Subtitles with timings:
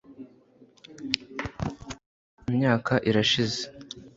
[2.49, 3.63] Imyaka irashize